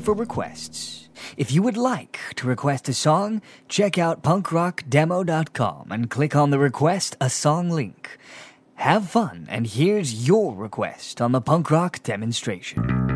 [0.00, 1.08] for requests.
[1.36, 6.58] If you would like to request a song, check out punkrockdemo.com and click on the
[6.58, 8.18] Request a Song link.
[8.74, 13.09] Have fun, and here's your request on the punk rock demonstration.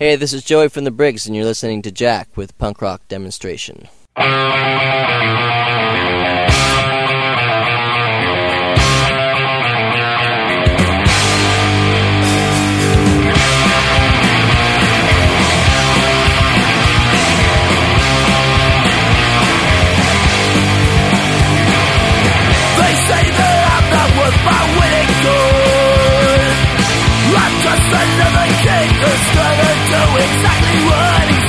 [0.00, 3.06] Hey, this is Joey from the Briggs, and you're listening to Jack with Punk Rock
[3.08, 3.86] Demonstration.
[4.16, 5.00] Another
[28.62, 29.59] do
[30.16, 31.39] exactly what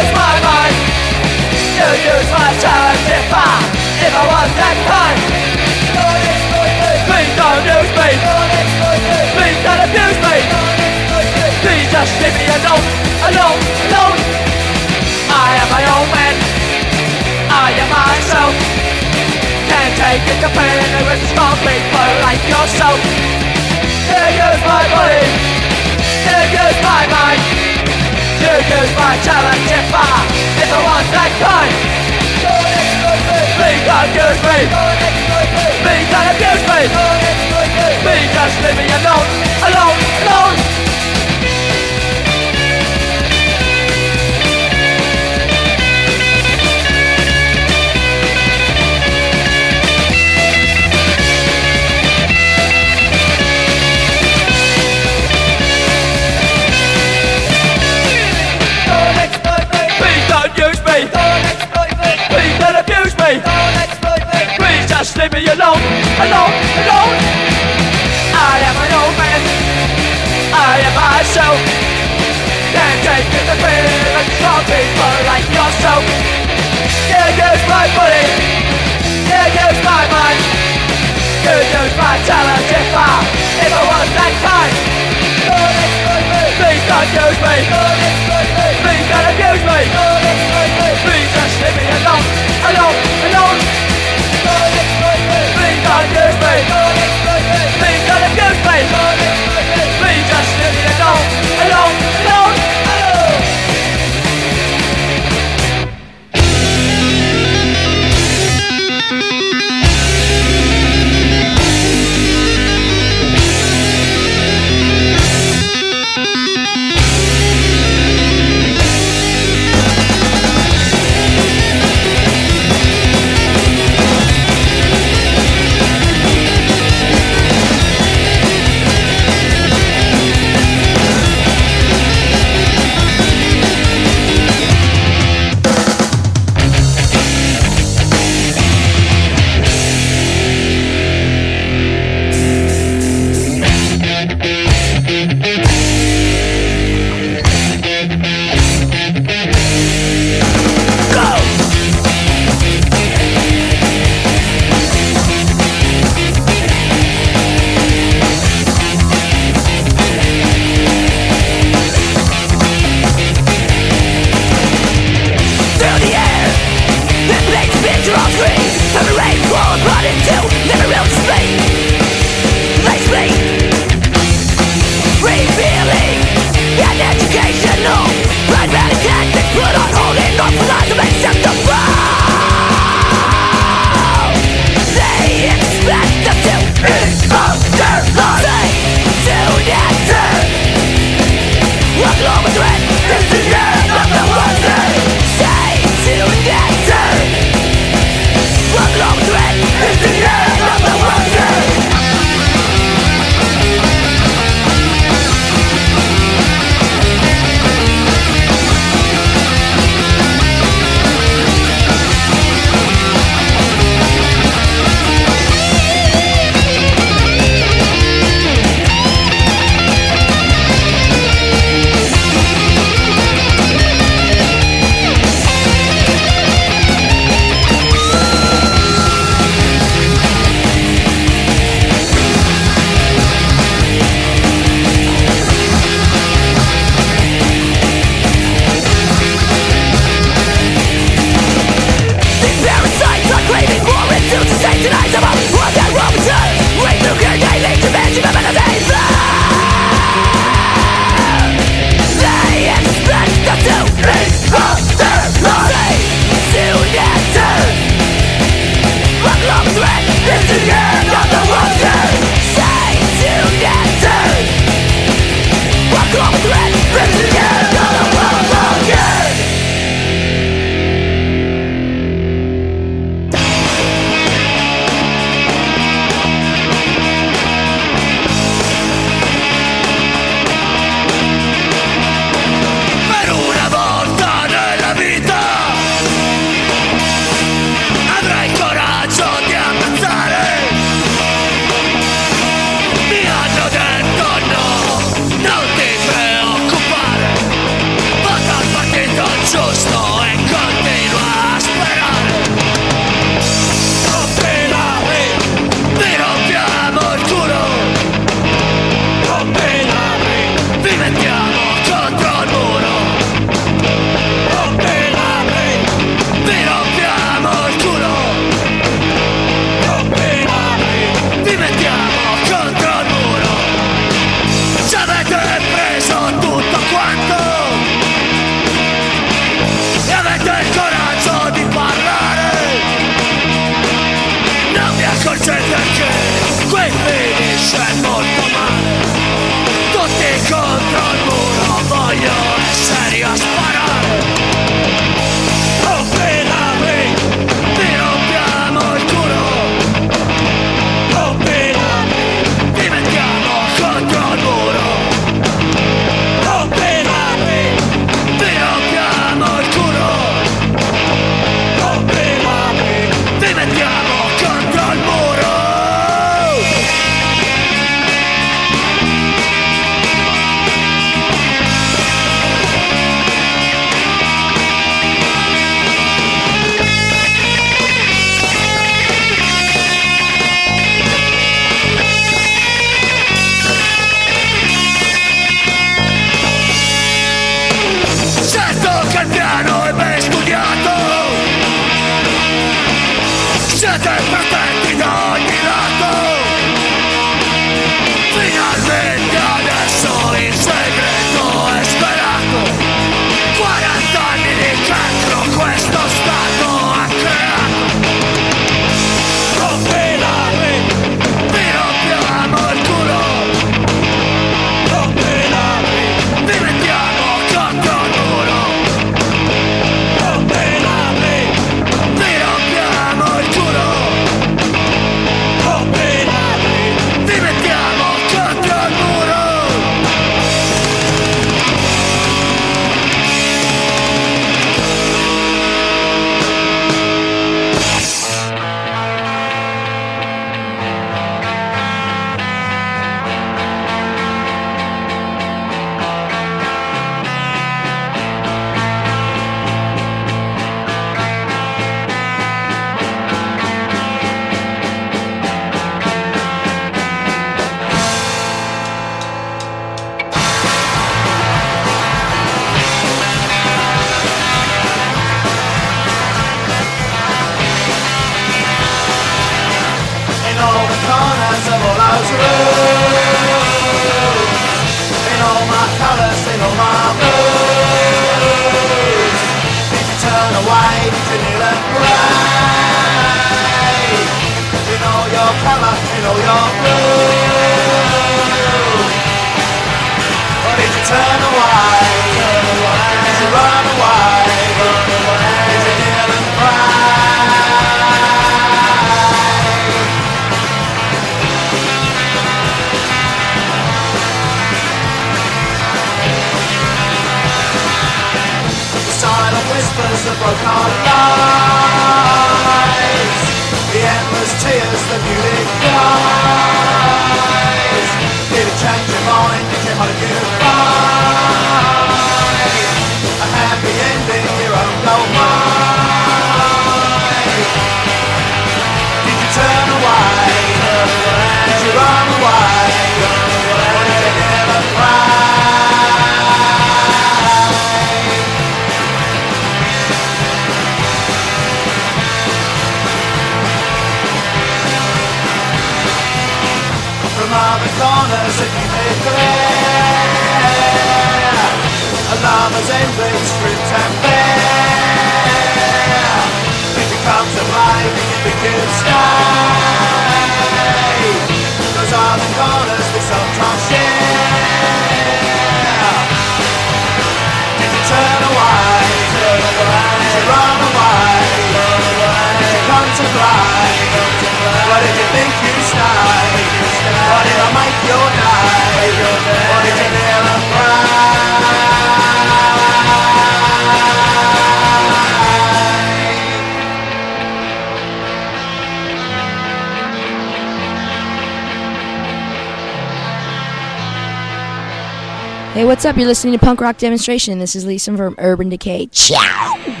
[595.91, 596.15] what's up?
[596.15, 597.59] You're listening to Punk Rock Demonstration.
[597.59, 599.07] This is Lisa from Urban Decay.
[599.07, 600.00] Ciao!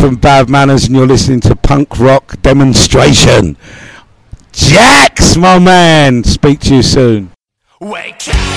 [0.00, 3.58] from Bad Manners, and you're listening to Punk Rock Demonstration.
[4.50, 7.32] Jax, my man, speak to you soon.
[7.80, 8.49] Wake up!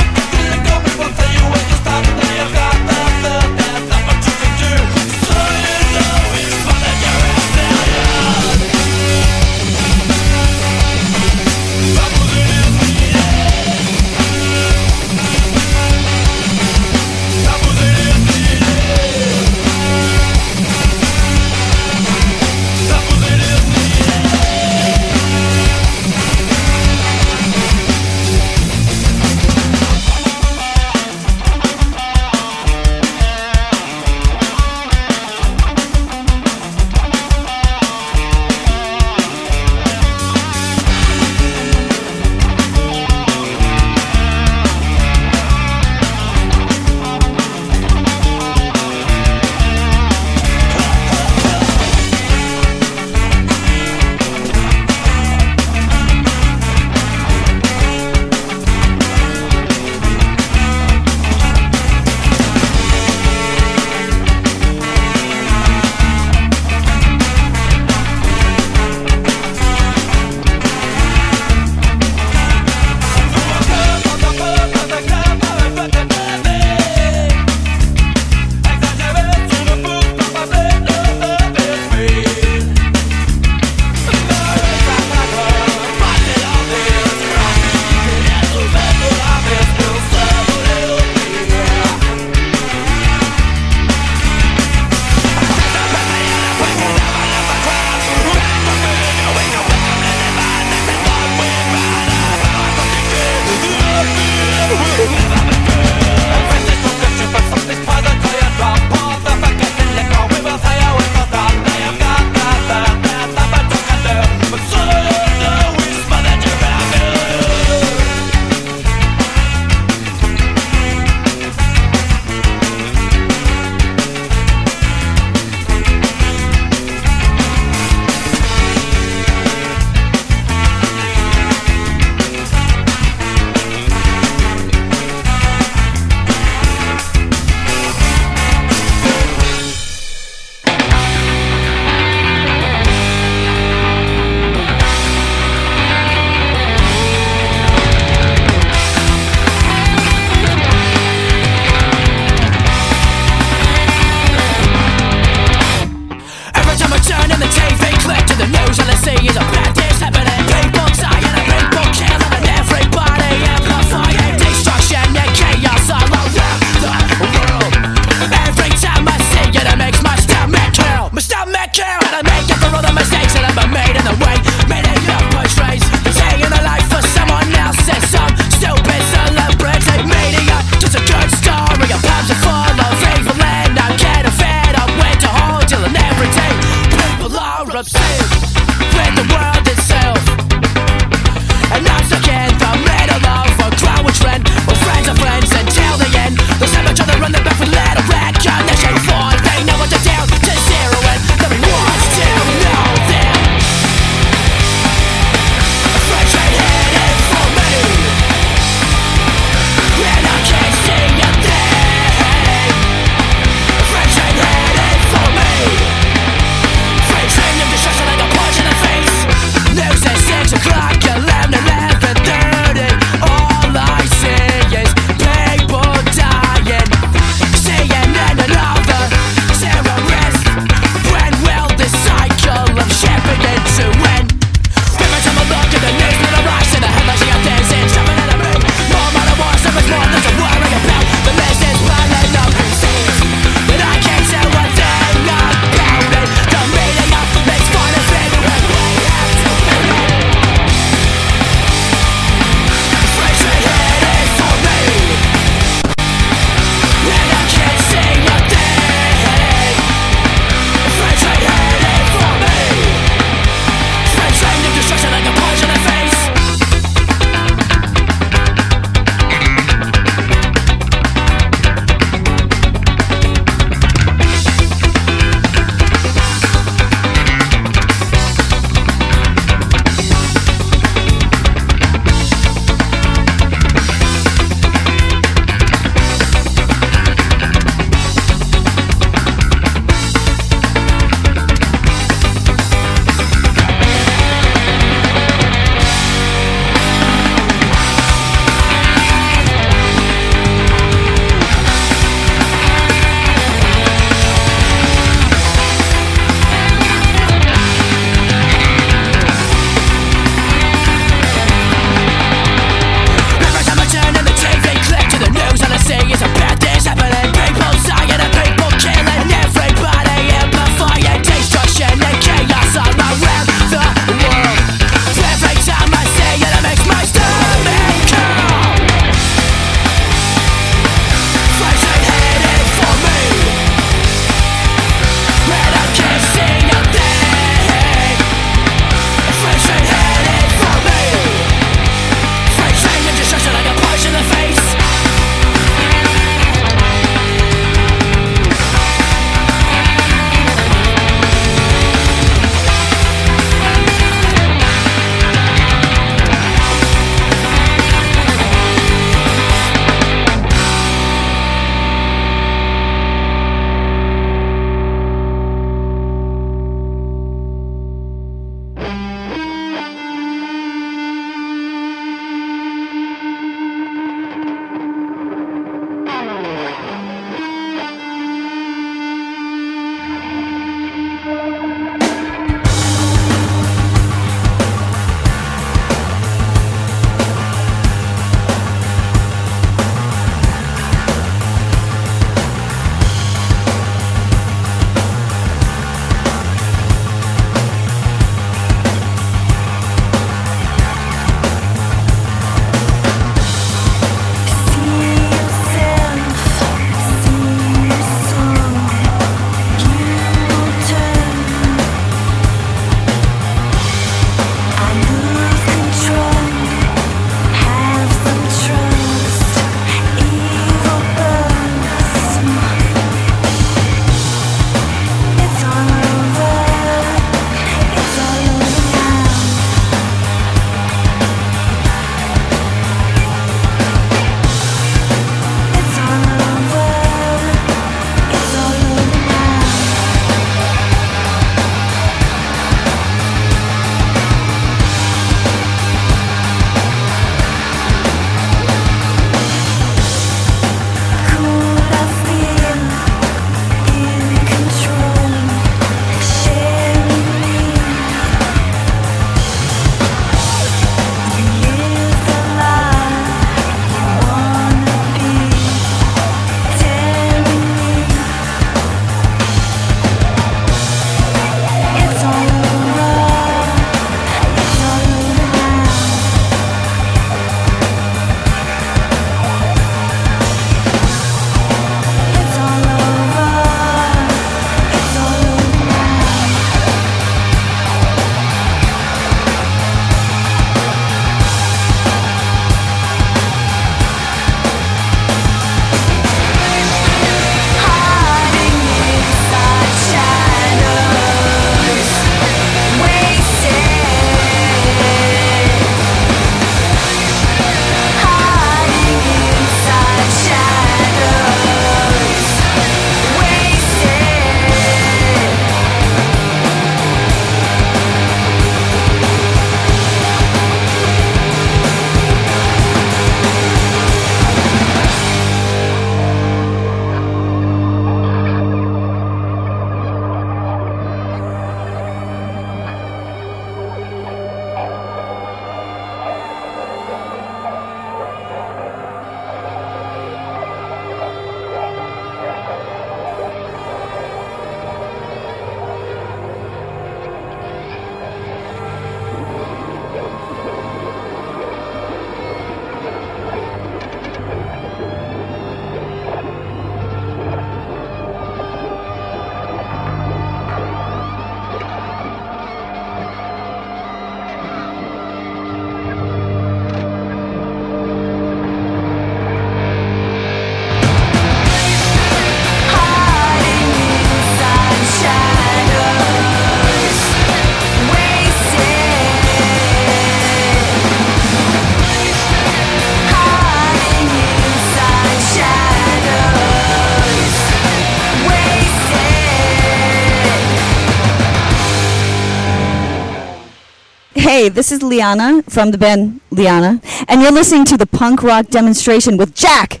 [594.66, 598.66] Hey, this is Liana from the band Liana, and you're listening to the punk rock
[598.66, 600.00] demonstration with Jack.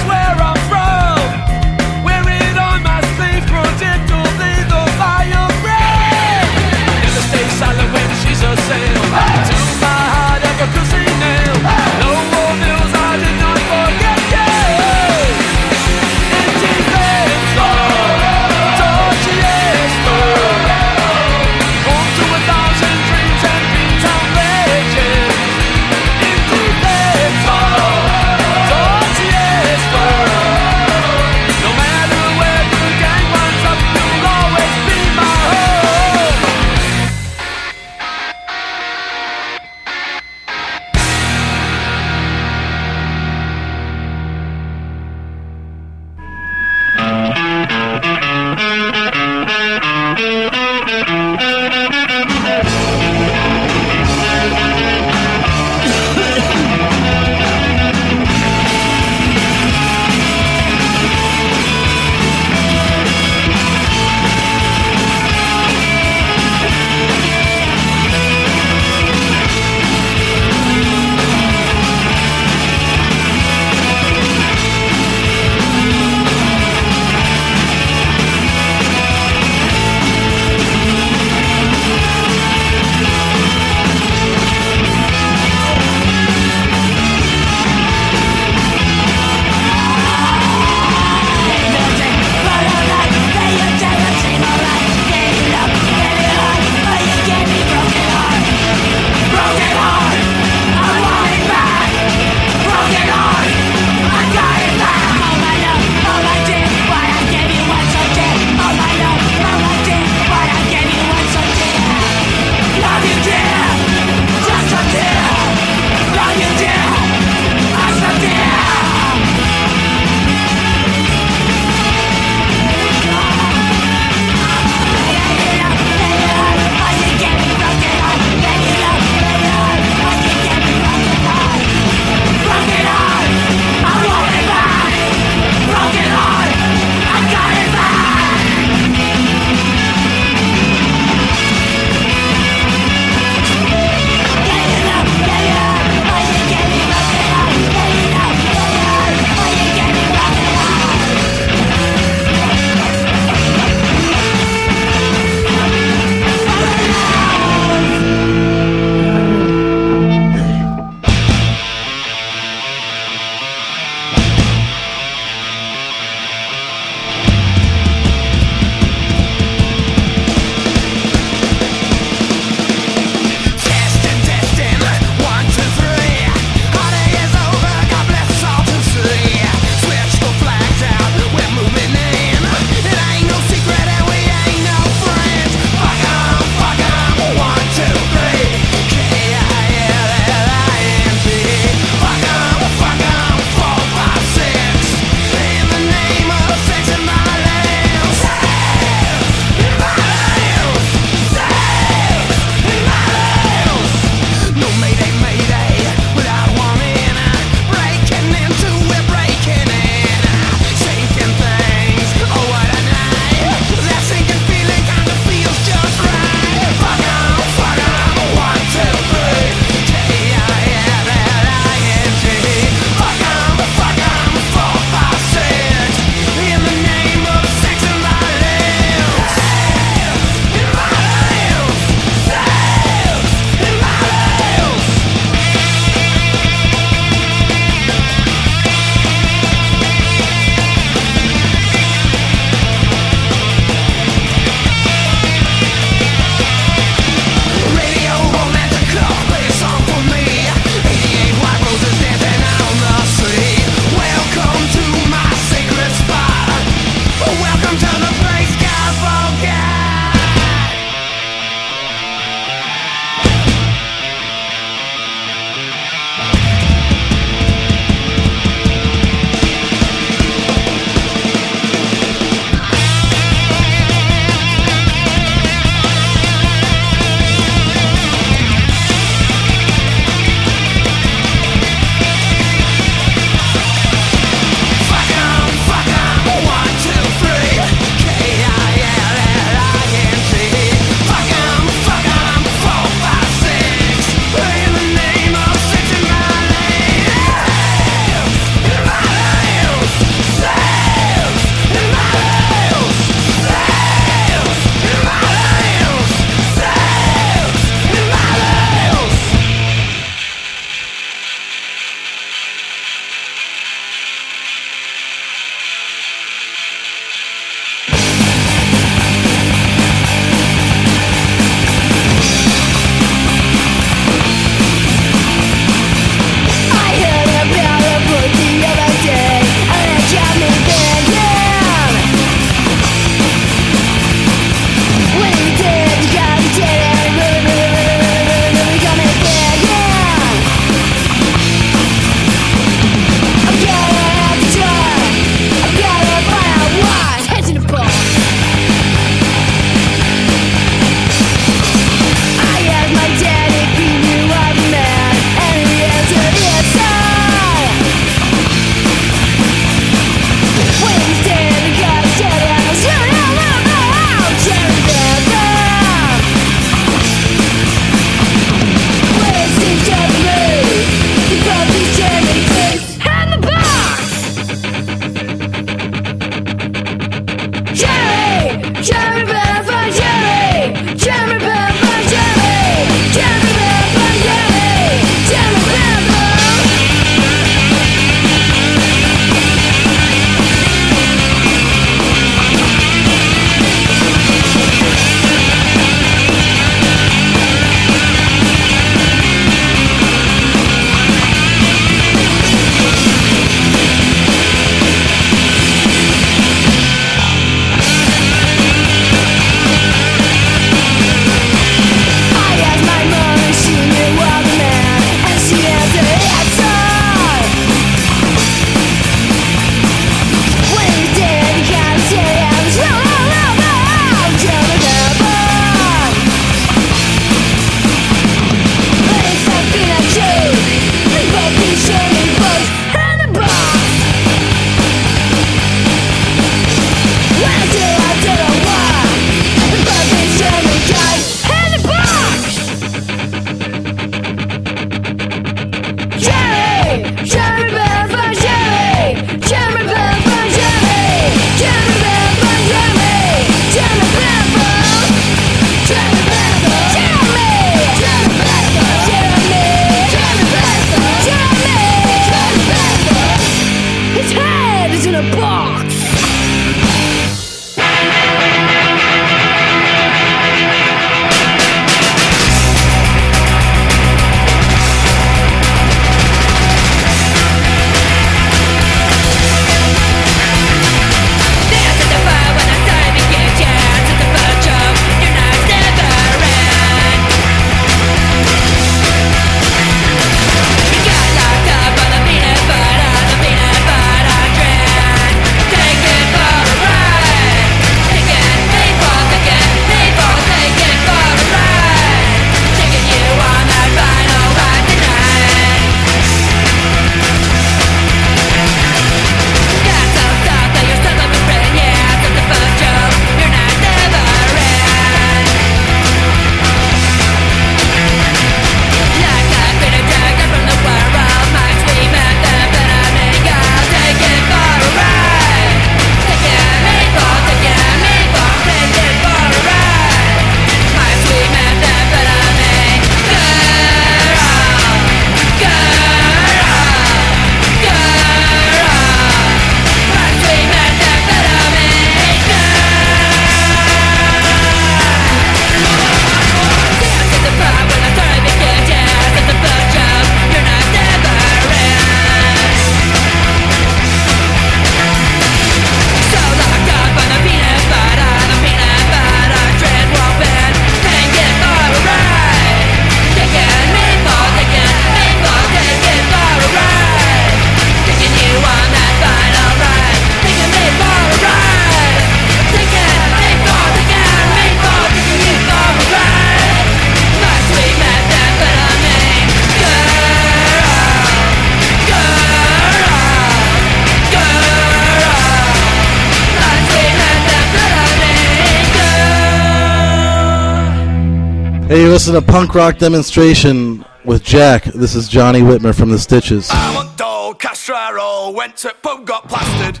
[592.26, 594.82] This is a punk rock demonstration with Jack.
[594.82, 596.68] This is Johnny Whitmer from The Stitches.
[596.72, 600.00] I went to doll, went to pub, got plastered.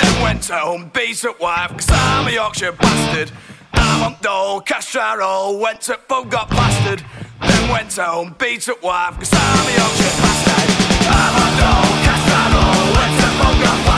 [0.00, 3.32] Then went home, decent wife, cause I'm a Yorkshire bastard.
[3.72, 7.04] I went to doll, went to pub, got plastered.
[7.42, 11.08] Then went home, decent wife, cause I'm a Yorkshire bastard.
[11.10, 11.90] I'm doll,
[12.94, 13.93] went to pub, got plastered.